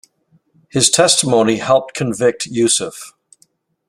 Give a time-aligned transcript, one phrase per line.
[0.71, 3.11] His testimony helped convict Yousef.